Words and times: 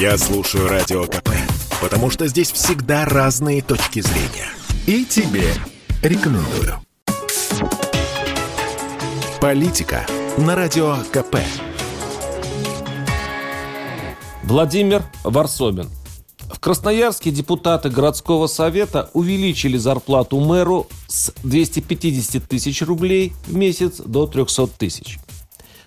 Я 0.00 0.16
слушаю 0.16 0.68
Радио 0.68 1.06
КП, 1.06 1.30
потому 1.82 2.08
что 2.08 2.28
здесь 2.28 2.52
всегда 2.52 3.04
разные 3.04 3.62
точки 3.62 3.98
зрения. 3.98 4.48
И 4.86 5.04
тебе 5.04 5.52
рекомендую. 6.02 6.78
Политика 9.40 10.06
на 10.36 10.54
Радио 10.54 10.98
КП. 11.10 11.38
Владимир 14.44 15.02
Варсобин. 15.24 15.90
В 16.52 16.60
Красноярске 16.60 17.32
депутаты 17.32 17.90
городского 17.90 18.46
совета 18.46 19.10
увеличили 19.14 19.78
зарплату 19.78 20.38
мэру 20.38 20.86
с 21.08 21.32
250 21.42 22.44
тысяч 22.44 22.82
рублей 22.82 23.32
в 23.48 23.56
месяц 23.56 23.96
до 23.96 24.28
300 24.28 24.68
тысяч. 24.78 25.18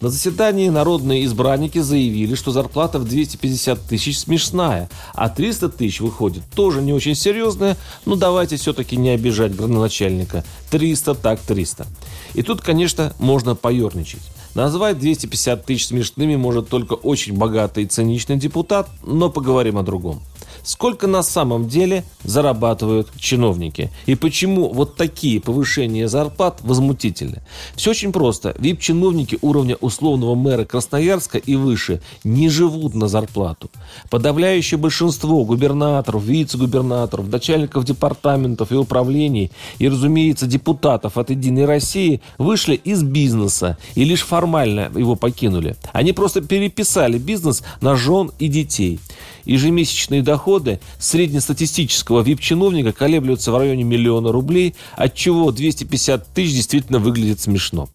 На 0.00 0.10
заседании 0.10 0.68
народные 0.68 1.24
избранники 1.24 1.78
заявили, 1.78 2.34
что 2.34 2.50
зарплата 2.50 2.98
в 2.98 3.04
250 3.04 3.80
тысяч 3.80 4.18
смешная, 4.18 4.90
а 5.14 5.30
300 5.30 5.70
тысяч 5.70 6.00
выходит 6.00 6.42
тоже 6.54 6.82
не 6.82 6.92
очень 6.92 7.14
серьезная, 7.14 7.78
но 8.04 8.14
давайте 8.14 8.56
все-таки 8.56 8.96
не 8.96 9.10
обижать 9.10 9.56
градоначальника. 9.56 10.44
300 10.70 11.14
так 11.14 11.40
300. 11.40 11.86
И 12.34 12.42
тут, 12.42 12.60
конечно, 12.60 13.14
можно 13.18 13.54
поерничать. 13.54 14.22
Назвать 14.54 14.98
250 14.98 15.64
тысяч 15.64 15.86
смешными 15.86 16.36
может 16.36 16.68
только 16.68 16.92
очень 16.92 17.34
богатый 17.34 17.84
и 17.84 17.86
циничный 17.86 18.36
депутат, 18.36 18.88
но 19.02 19.30
поговорим 19.30 19.78
о 19.78 19.82
другом 19.82 20.22
сколько 20.66 21.06
на 21.06 21.22
самом 21.22 21.68
деле 21.68 22.04
зарабатывают 22.24 23.08
чиновники 23.18 23.90
и 24.04 24.16
почему 24.16 24.72
вот 24.72 24.96
такие 24.96 25.40
повышения 25.40 26.08
зарплат 26.08 26.58
возмутительны. 26.62 27.42
Все 27.76 27.92
очень 27.92 28.12
просто. 28.12 28.54
ВИП-чиновники 28.58 29.38
уровня 29.42 29.76
условного 29.76 30.34
мэра 30.34 30.64
Красноярска 30.64 31.38
и 31.38 31.54
выше 31.54 32.02
не 32.24 32.48
живут 32.48 32.94
на 32.94 33.06
зарплату. 33.06 33.70
Подавляющее 34.10 34.76
большинство 34.76 35.44
губернаторов, 35.44 36.24
вице-губернаторов, 36.24 37.28
начальников 37.28 37.84
департаментов 37.84 38.72
и 38.72 38.74
управлений 38.74 39.52
и, 39.78 39.88
разумеется, 39.88 40.46
депутатов 40.46 41.16
от 41.16 41.30
«Единой 41.30 41.64
России» 41.64 42.20
вышли 42.38 42.74
из 42.74 43.04
бизнеса 43.04 43.78
и 43.94 44.04
лишь 44.04 44.22
формально 44.22 44.90
его 44.96 45.14
покинули. 45.14 45.76
Они 45.92 46.12
просто 46.12 46.40
переписали 46.40 47.18
бизнес 47.18 47.62
на 47.80 47.94
жен 47.94 48.32
и 48.40 48.48
детей. 48.48 48.98
Ежемесячные 49.46 50.22
доходы 50.22 50.80
среднестатистического 50.98 52.20
вип-чиновника 52.20 52.92
колеблются 52.92 53.52
в 53.52 53.56
районе 53.56 53.84
миллиона 53.84 54.32
рублей, 54.32 54.74
от 54.96 55.14
чего 55.14 55.50
250 55.52 56.26
тысяч 56.34 56.54
действительно 56.54 56.98
выглядит 56.98 57.40
смешно. 57.40 57.88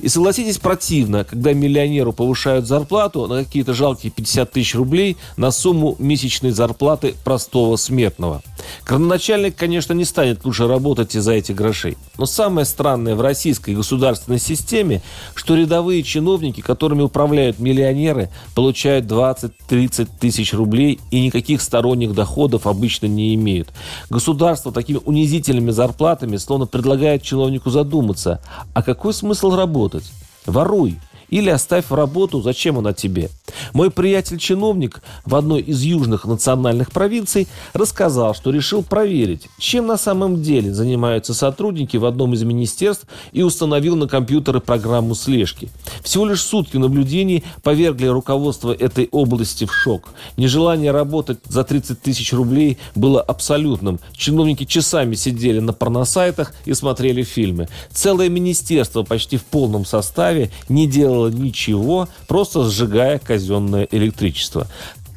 И 0.00 0.08
согласитесь, 0.08 0.58
противно, 0.58 1.24
когда 1.24 1.52
миллионеру 1.52 2.12
повышают 2.12 2.66
зарплату 2.66 3.26
на 3.26 3.44
какие-то 3.44 3.74
жалкие 3.74 4.12
50 4.12 4.52
тысяч 4.52 4.74
рублей 4.74 5.16
на 5.36 5.50
сумму 5.50 5.96
месячной 5.98 6.50
зарплаты 6.50 7.14
простого 7.24 7.76
смертного. 7.76 8.42
Градоначальник, 8.86 9.56
конечно, 9.56 9.92
не 9.92 10.04
станет 10.04 10.44
лучше 10.44 10.66
работать 10.66 11.14
из-за 11.14 11.32
этих 11.32 11.54
грошей. 11.54 11.96
Но 12.18 12.26
самое 12.26 12.64
странное 12.64 13.14
в 13.14 13.20
российской 13.20 13.74
государственной 13.74 14.38
системе, 14.38 15.02
что 15.34 15.54
рядовые 15.54 16.02
чиновники, 16.02 16.60
которыми 16.60 17.02
управляют 17.02 17.58
миллионеры, 17.58 18.30
получают 18.54 19.06
20-30 19.06 20.08
тысяч 20.20 20.52
рублей 20.52 21.00
и 21.10 21.20
никаких 21.20 21.62
сторонних 21.62 22.14
доходов 22.14 22.66
обычно 22.66 23.06
не 23.06 23.34
имеют. 23.34 23.72
Государство 24.10 24.72
такими 24.72 25.00
унизительными 25.04 25.70
зарплатами 25.70 26.36
словно 26.36 26.66
предлагает 26.66 27.22
чиновнику 27.22 27.70
задуматься, 27.70 28.40
а 28.74 28.82
какой 28.82 29.12
смысл 29.12 29.54
работать? 29.54 30.04
Воруй. 30.46 30.98
Или 31.34 31.50
оставь 31.50 31.90
работу, 31.90 32.40
зачем 32.42 32.78
она 32.78 32.92
тебе. 32.92 33.28
Мой 33.72 33.90
приятель-чиновник 33.90 35.02
в 35.24 35.34
одной 35.34 35.62
из 35.62 35.82
южных 35.82 36.26
национальных 36.26 36.92
провинций 36.92 37.48
рассказал, 37.72 38.36
что 38.36 38.52
решил 38.52 38.84
проверить, 38.84 39.48
чем 39.58 39.88
на 39.88 39.96
самом 39.96 40.42
деле 40.42 40.72
занимаются 40.72 41.34
сотрудники 41.34 41.96
в 41.96 42.04
одном 42.04 42.34
из 42.34 42.44
министерств 42.44 43.06
и 43.32 43.42
установил 43.42 43.96
на 43.96 44.06
компьютеры 44.06 44.60
программу 44.60 45.16
слежки. 45.16 45.70
Всего 46.04 46.24
лишь 46.24 46.40
сутки 46.40 46.76
наблюдений 46.76 47.42
повергли 47.64 48.06
руководство 48.06 48.72
этой 48.72 49.08
области 49.10 49.64
в 49.64 49.72
шок. 49.72 50.10
Нежелание 50.36 50.92
работать 50.92 51.38
за 51.48 51.64
30 51.64 52.00
тысяч 52.00 52.32
рублей 52.32 52.78
было 52.94 53.20
абсолютным. 53.20 53.98
Чиновники 54.12 54.66
часами 54.66 55.16
сидели 55.16 55.58
на 55.58 55.72
порносайтах 55.72 56.54
и 56.64 56.74
смотрели 56.74 57.24
фильмы. 57.24 57.68
Целое 57.90 58.28
министерство 58.28 59.02
почти 59.02 59.36
в 59.36 59.44
полном 59.44 59.84
составе 59.84 60.52
не 60.68 60.86
делало 60.86 61.23
ничего, 61.28 62.08
просто 62.26 62.64
сжигая 62.64 63.18
казенное 63.18 63.88
электричество. 63.90 64.66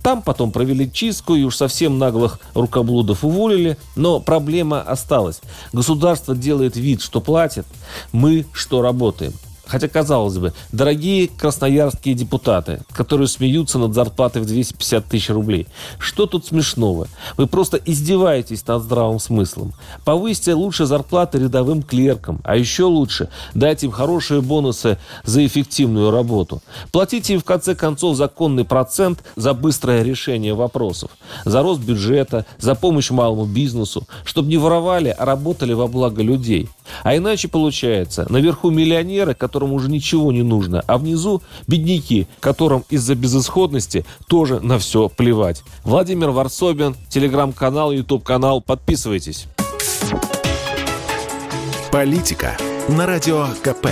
Там 0.04 0.22
потом 0.22 0.52
провели 0.52 0.90
чистку 0.90 1.36
и 1.36 1.44
уж 1.44 1.58
совсем 1.58 1.98
наглых 1.98 2.40
рукоблудов 2.54 3.26
уволили, 3.26 3.78
но 3.96 4.20
проблема 4.22 4.82
осталась. 4.82 5.42
Государство 5.74 6.34
делает 6.34 6.78
вид, 6.78 7.02
что 7.02 7.20
платит, 7.20 7.66
мы 8.14 8.46
что 8.54 8.82
работаем. 8.82 9.34
Хотя, 9.68 9.88
казалось 9.88 10.38
бы, 10.38 10.54
дорогие 10.72 11.28
красноярские 11.28 12.16
депутаты, 12.16 12.82
которые 12.94 13.28
смеются 13.28 13.78
над 13.78 13.94
зарплатой 13.94 14.42
в 14.42 14.46
250 14.46 15.06
тысяч 15.06 15.30
рублей. 15.30 15.68
Что 16.00 16.26
тут 16.26 16.46
смешного? 16.46 17.08
Вы 17.36 17.48
просто 17.48 17.78
издеваетесь 17.78 18.66
над 18.66 18.84
здравым 18.84 19.20
смыслом. 19.20 19.74
Повысьте 20.06 20.54
лучше 20.54 20.86
зарплаты 20.86 21.40
рядовым 21.40 21.84
клеркам, 21.84 22.40
а 22.44 22.56
еще 22.56 22.84
лучше 22.84 23.30
дайте 23.54 23.88
им 23.88 23.92
хорошие 23.92 24.42
бонусы 24.42 24.98
за 25.24 25.46
эффективную 25.46 26.12
работу. 26.12 26.62
Платите 26.92 27.34
им 27.34 27.42
в 27.42 27.44
конце 27.44 27.76
концов 27.76 28.16
законный 28.16 28.64
процент 28.64 29.24
за 29.36 29.54
быстрое 29.54 30.02
решение 30.02 30.54
вопросов, 30.54 31.12
за 31.46 31.62
рост 31.62 31.82
бюджета, 31.82 32.46
за 32.58 32.76
помощь 32.76 33.12
малому 33.12 33.46
бизнесу, 33.46 34.08
чтобы 34.24 34.50
не 34.50 34.58
воровали, 34.58 35.10
а 35.10 35.26
работали 35.26 35.74
во 35.74 35.88
благо 35.88 36.24
людей. 36.24 36.70
А 37.04 37.16
иначе 37.16 37.48
получается, 37.48 38.26
наверху 38.30 38.70
миллионеры, 38.70 39.34
которым 39.58 39.74
уже 39.74 39.90
ничего 39.90 40.32
не 40.32 40.44
нужно, 40.44 40.84
а 40.86 41.00
внизу 41.00 41.42
бедняки, 41.66 42.28
которым 42.40 42.84
из-за 42.92 43.16
безысходности 43.16 44.06
тоже 44.28 44.60
на 44.60 44.78
все 44.78 45.10
плевать. 45.10 45.64
Владимир 45.84 46.30
Варсобин, 46.30 46.96
телеграм-канал, 47.10 47.92
ютуб-канал. 47.92 48.62
Подписывайтесь. 48.62 49.48
Политика 51.92 52.56
на 52.88 53.08
радио 53.08 53.48
КП. 53.64 53.88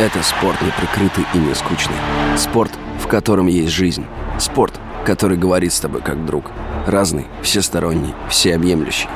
Это 0.00 0.22
спорт 0.24 0.60
неприкрытый 0.60 1.24
и 1.34 1.38
не 1.38 1.54
скучный. 1.54 1.94
Спорт, 2.36 2.72
в 3.00 3.06
котором 3.06 3.46
есть 3.46 3.70
жизнь. 3.70 4.04
Спорт, 4.40 4.74
который 5.04 5.38
говорит 5.38 5.72
с 5.72 5.78
тобой 5.78 6.00
как 6.00 6.26
друг. 6.26 6.50
Разный, 6.84 7.26
всесторонний, 7.42 8.12
всеобъемлющий. 8.28 9.08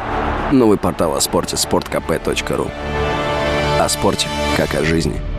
Новый 0.52 0.78
портал 0.78 1.14
о 1.14 1.20
спорте– 1.20 1.56
sportkp.ru 1.56 2.70
О 3.78 3.88
спорте, 3.88 4.26
как 4.56 4.74
о 4.74 4.84
жизни– 4.84 5.20